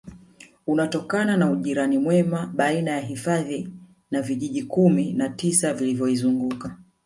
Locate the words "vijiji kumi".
4.21-5.13